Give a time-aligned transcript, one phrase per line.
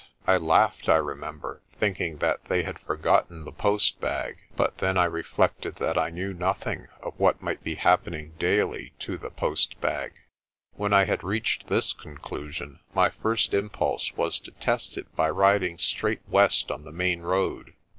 [0.25, 4.39] I laughed, I remember, thinking that they had forgotten the post bag.
[4.55, 9.15] But then I reflected that I knew nothing of what might be happening daily to
[9.19, 10.13] the post bag.
[10.73, 15.77] When I had reached this conclusion, my first impulse was to test it by riding
[15.77, 17.75] straight west on the main road.